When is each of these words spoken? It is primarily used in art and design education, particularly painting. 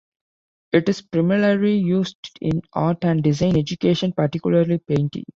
It 0.73 0.89
is 0.89 1.03
primarily 1.03 1.77
used 1.77 2.31
in 2.41 2.63
art 2.73 2.97
and 3.05 3.21
design 3.21 3.55
education, 3.55 4.13
particularly 4.13 4.79
painting. 4.79 5.25